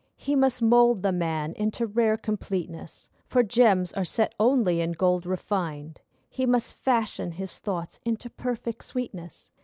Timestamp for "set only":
4.03-4.81